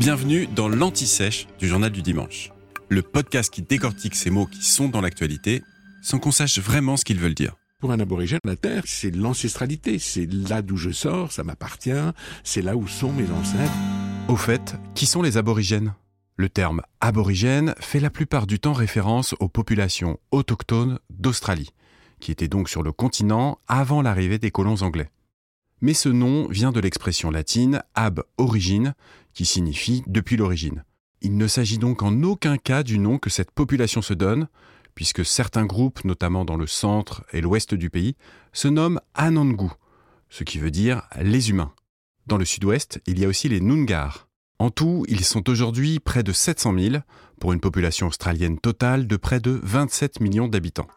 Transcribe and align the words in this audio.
Bienvenue 0.00 0.46
dans 0.46 0.70
l'Anti-Sèche 0.70 1.46
du 1.58 1.68
Journal 1.68 1.92
du 1.92 2.00
Dimanche, 2.00 2.52
le 2.88 3.02
podcast 3.02 3.52
qui 3.52 3.60
décortique 3.60 4.14
ces 4.14 4.30
mots 4.30 4.46
qui 4.46 4.64
sont 4.64 4.88
dans 4.88 5.02
l'actualité 5.02 5.62
sans 6.00 6.18
qu'on 6.18 6.30
sache 6.30 6.58
vraiment 6.58 6.96
ce 6.96 7.04
qu'ils 7.04 7.18
veulent 7.18 7.34
dire. 7.34 7.54
Pour 7.80 7.92
un 7.92 8.00
aborigène, 8.00 8.38
la 8.46 8.56
terre, 8.56 8.82
c'est 8.86 9.14
l'ancestralité, 9.14 9.98
c'est 9.98 10.24
là 10.24 10.62
d'où 10.62 10.78
je 10.78 10.88
sors, 10.88 11.32
ça 11.32 11.44
m'appartient, 11.44 11.92
c'est 12.44 12.62
là 12.62 12.78
où 12.78 12.88
sont 12.88 13.12
mes 13.12 13.30
ancêtres. 13.30 13.74
Au 14.28 14.36
fait, 14.36 14.74
qui 14.94 15.04
sont 15.04 15.20
les 15.20 15.36
aborigènes? 15.36 15.92
Le 16.36 16.48
terme 16.48 16.80
aborigène 17.02 17.74
fait 17.78 18.00
la 18.00 18.08
plupart 18.08 18.46
du 18.46 18.58
temps 18.58 18.72
référence 18.72 19.34
aux 19.38 19.50
populations 19.50 20.18
autochtones 20.30 20.98
d'Australie, 21.10 21.74
qui 22.20 22.32
étaient 22.32 22.48
donc 22.48 22.70
sur 22.70 22.82
le 22.82 22.92
continent 22.92 23.58
avant 23.68 24.00
l'arrivée 24.00 24.38
des 24.38 24.50
colons 24.50 24.80
anglais. 24.80 25.10
Mais 25.80 25.94
ce 25.94 26.08
nom 26.08 26.46
vient 26.48 26.72
de 26.72 26.80
l'expression 26.80 27.30
latine 27.30 27.82
ab 27.94 28.22
origine, 28.38 28.94
qui 29.32 29.44
signifie 29.44 30.02
depuis 30.06 30.36
l'origine. 30.36 30.84
Il 31.22 31.36
ne 31.36 31.46
s'agit 31.46 31.78
donc 31.78 32.02
en 32.02 32.22
aucun 32.22 32.56
cas 32.56 32.82
du 32.82 32.98
nom 32.98 33.18
que 33.18 33.30
cette 33.30 33.50
population 33.50 34.02
se 34.02 34.14
donne, 34.14 34.48
puisque 34.94 35.24
certains 35.24 35.66
groupes, 35.66 36.04
notamment 36.04 36.44
dans 36.44 36.56
le 36.56 36.66
centre 36.66 37.24
et 37.32 37.40
l'ouest 37.40 37.74
du 37.74 37.90
pays, 37.90 38.16
se 38.52 38.68
nomment 38.68 39.00
Anangu, 39.14 39.70
ce 40.28 40.44
qui 40.44 40.58
veut 40.58 40.70
dire 40.70 41.02
les 41.20 41.50
humains. 41.50 41.72
Dans 42.26 42.36
le 42.36 42.44
sud-ouest, 42.44 43.00
il 43.06 43.18
y 43.18 43.24
a 43.24 43.28
aussi 43.28 43.48
les 43.48 43.60
Nungar. 43.60 44.28
En 44.58 44.70
tout, 44.70 45.06
ils 45.08 45.24
sont 45.24 45.48
aujourd'hui 45.48 46.00
près 46.00 46.22
de 46.22 46.32
700 46.32 46.78
000, 46.78 46.96
pour 47.40 47.54
une 47.54 47.60
population 47.60 48.08
australienne 48.08 48.58
totale 48.58 49.06
de 49.06 49.16
près 49.16 49.40
de 49.40 49.58
27 49.62 50.20
millions 50.20 50.48
d'habitants. 50.48 50.88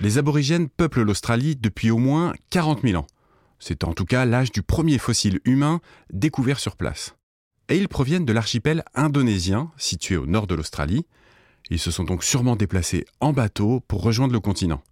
Les 0.00 0.18
aborigènes 0.18 0.68
peuplent 0.68 1.02
l'Australie 1.02 1.56
depuis 1.56 1.90
au 1.90 1.96
moins 1.96 2.34
40 2.50 2.82
000 2.82 3.00
ans. 3.00 3.06
C'est 3.64 3.84
en 3.84 3.92
tout 3.92 4.06
cas 4.06 4.24
l'âge 4.24 4.50
du 4.50 4.60
premier 4.60 4.98
fossile 4.98 5.38
humain 5.44 5.80
découvert 6.12 6.58
sur 6.58 6.74
place. 6.74 7.14
Et 7.68 7.76
ils 7.76 7.86
proviennent 7.86 8.24
de 8.24 8.32
l'archipel 8.32 8.82
indonésien, 8.92 9.70
situé 9.76 10.16
au 10.16 10.26
nord 10.26 10.48
de 10.48 10.56
l'Australie. 10.56 11.06
Ils 11.70 11.78
se 11.78 11.92
sont 11.92 12.02
donc 12.02 12.24
sûrement 12.24 12.56
déplacés 12.56 13.04
en 13.20 13.32
bateau 13.32 13.78
pour 13.86 14.02
rejoindre 14.02 14.32
le 14.32 14.40
continent. 14.40 14.82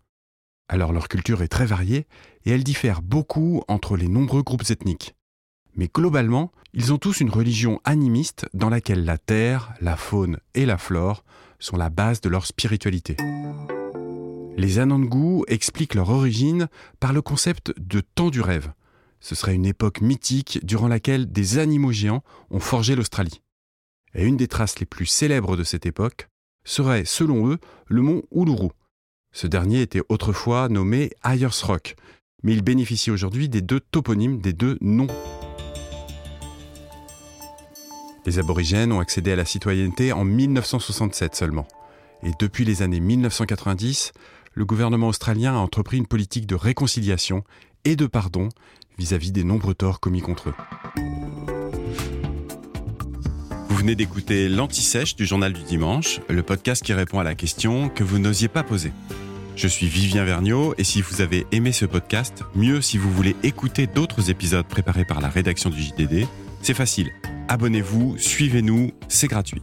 Alors 0.69 0.93
leur 0.93 1.09
culture 1.09 1.43
est 1.43 1.49
très 1.49 1.67
variée 1.67 2.07
et 2.45 2.53
elle 2.53 2.63
diffère 2.63 3.03
beaucoup 3.03 3.65
entre 3.67 3.97
les 3.97 4.07
nombreux 4.07 4.45
groupes 4.45 4.71
ethniques. 4.71 5.17
Mais 5.75 5.91
globalement, 5.93 6.53
ils 6.73 6.93
ont 6.93 6.99
tous 6.99 7.19
une 7.19 7.31
religion 7.31 7.81
animiste 7.83 8.47
dans 8.55 8.71
laquelle 8.71 9.05
la 9.05 9.19
terre, 9.19 9.75
la 9.81 9.97
faune 9.97 10.39
et 10.55 10.65
la 10.65 10.79
flore 10.79 11.25
sont 11.59 11.77
la 11.77 11.91
base 11.91 12.21
de 12.21 12.29
leur 12.29 12.47
spiritualité. 12.47 13.17
Les 14.61 14.79
Anangu 14.79 15.43
expliquent 15.49 15.95
leur 15.95 16.11
origine 16.11 16.69
par 17.01 17.15
le 17.15 17.23
concept 17.23 17.73
de 17.79 18.03
temps 18.03 18.29
du 18.29 18.43
rêve. 18.43 18.75
Ce 19.19 19.35
serait 19.35 19.55
une 19.55 19.65
époque 19.65 20.03
mythique 20.03 20.59
durant 20.67 20.87
laquelle 20.87 21.33
des 21.33 21.57
animaux 21.57 21.93
géants 21.93 22.23
ont 22.51 22.61
forgé 22.61 22.95
l'Australie. 22.95 23.41
Et 24.15 24.27
une 24.27 24.37
des 24.37 24.49
traces 24.49 24.79
les 24.79 24.85
plus 24.85 25.07
célèbres 25.07 25.57
de 25.57 25.65
cette 25.65 25.87
époque 25.87 26.29
serait, 26.63 27.07
selon 27.07 27.49
eux, 27.49 27.57
le 27.87 28.03
mont 28.03 28.23
Uluru. 28.33 28.69
Ce 29.33 29.47
dernier 29.47 29.81
était 29.81 30.03
autrefois 30.11 30.69
nommé 30.69 31.11
Ayers 31.25 31.63
Rock, 31.63 31.97
mais 32.43 32.53
il 32.53 32.61
bénéficie 32.61 33.11
aujourd'hui 33.11 33.49
des 33.49 33.63
deux 33.63 33.81
toponymes 33.81 34.43
des 34.43 34.53
deux 34.53 34.77
noms. 34.83 35.07
Les 38.27 38.39
aborigènes 38.39 38.93
ont 38.93 39.01
accédé 39.01 39.33
à 39.33 39.37
la 39.37 39.47
citoyenneté 39.47 40.13
en 40.13 40.25
1967 40.27 41.35
seulement. 41.35 41.67
Et 42.23 42.33
depuis 42.39 42.67
les 42.67 42.83
années 42.83 43.01
1990, 43.01 44.13
le 44.61 44.67
gouvernement 44.67 45.09
australien 45.09 45.55
a 45.55 45.57
entrepris 45.57 45.97
une 45.97 46.07
politique 46.07 46.47
de 46.47 46.55
réconciliation 46.55 47.45
et 47.87 47.97
de 47.97 48.05
pardon 48.05 48.51
vis-à-vis 48.99 49.33
des 49.33 49.43
nombreux 49.43 49.73
torts 49.73 50.01
commis 50.01 50.21
contre 50.21 50.51
eux. 50.51 50.55
Vous 53.71 53.77
venez 53.77 53.95
d'écouter 53.95 54.51
l'Anti-Sèche 54.51 55.17
du 55.17 55.25
Journal 55.25 55.55
du 55.55 55.63
Dimanche, 55.63 56.21
le 56.29 56.43
podcast 56.43 56.85
qui 56.85 56.93
répond 56.93 57.19
à 57.19 57.25
la 57.25 57.35
question 57.35 57.89
que 57.89 58.05
vous 58.05 58.19
n'osiez 58.19 58.49
pas 58.49 58.63
poser. 58.63 58.93
Je 59.57 59.67
suis 59.67 59.87
Vivien 59.87 60.27
Vergniaud 60.27 60.75
et 60.77 60.85
si 60.85 61.01
vous 61.01 61.23
avez 61.23 61.47
aimé 61.53 61.73
ce 61.73 61.87
podcast, 61.87 62.45
mieux 62.55 62.83
si 62.83 62.99
vous 62.99 63.11
voulez 63.11 63.37
écouter 63.43 63.87
d'autres 63.87 64.29
épisodes 64.29 64.67
préparés 64.67 65.07
par 65.07 65.23
la 65.23 65.31
rédaction 65.31 65.71
du 65.71 65.81
JDD, 65.81 66.27
c'est 66.61 66.75
facile. 66.75 67.11
Abonnez-vous, 67.49 68.19
suivez-nous, 68.19 68.93
c'est 69.09 69.29
gratuit. 69.29 69.63